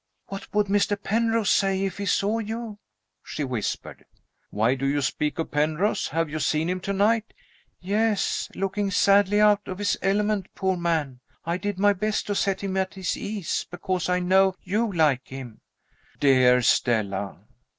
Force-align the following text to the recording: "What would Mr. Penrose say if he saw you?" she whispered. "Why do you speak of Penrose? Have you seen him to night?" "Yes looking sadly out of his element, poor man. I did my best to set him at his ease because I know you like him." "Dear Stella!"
"What 0.29 0.51
would 0.51 0.65
Mr. 0.65 0.97
Penrose 0.99 1.51
say 1.51 1.85
if 1.85 1.99
he 1.99 2.07
saw 2.07 2.39
you?" 2.39 2.79
she 3.23 3.43
whispered. 3.43 4.03
"Why 4.49 4.73
do 4.73 4.87
you 4.87 4.99
speak 4.99 5.37
of 5.37 5.51
Penrose? 5.51 6.07
Have 6.07 6.27
you 6.27 6.39
seen 6.39 6.67
him 6.71 6.79
to 6.79 6.91
night?" 6.93 7.35
"Yes 7.79 8.49
looking 8.55 8.89
sadly 8.89 9.39
out 9.39 9.67
of 9.67 9.77
his 9.77 9.97
element, 10.01 10.47
poor 10.55 10.75
man. 10.75 11.19
I 11.45 11.57
did 11.57 11.77
my 11.77 11.93
best 11.93 12.25
to 12.25 12.33
set 12.33 12.61
him 12.61 12.77
at 12.77 12.95
his 12.95 13.15
ease 13.15 13.67
because 13.69 14.09
I 14.09 14.17
know 14.19 14.55
you 14.63 14.91
like 14.91 15.27
him." 15.27 15.61
"Dear 16.19 16.63
Stella!" 16.63 17.37